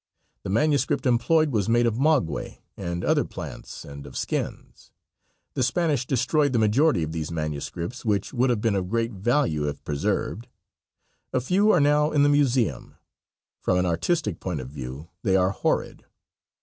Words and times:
The 0.41 0.49
manuscript 0.49 1.05
employed 1.05 1.51
was 1.51 1.69
made 1.69 1.85
of 1.85 1.99
maguey 1.99 2.63
and 2.75 3.05
other 3.05 3.23
plants 3.23 3.85
and 3.85 4.07
of 4.07 4.17
skins. 4.17 4.89
The 5.53 5.61
Spanish 5.61 6.07
destroyed 6.07 6.53
the 6.53 6.57
majority 6.57 7.03
of 7.03 7.11
these 7.11 7.29
manuscripts, 7.29 8.03
which 8.03 8.33
would 8.33 8.49
have 8.49 8.61
been 8.61 8.73
of 8.73 8.89
great 8.89 9.11
value 9.11 9.67
if 9.67 9.83
preserved. 9.83 10.47
A 11.33 11.39
few 11.39 11.69
are 11.69 11.79
now 11.79 12.09
in 12.09 12.23
the 12.23 12.29
museum. 12.29 12.95
From 13.61 13.77
an 13.77 13.85
artistic 13.85 14.39
point 14.39 14.59
of 14.59 14.69
view 14.69 15.09
they 15.21 15.35
are 15.35 15.51
horrid. 15.51 16.03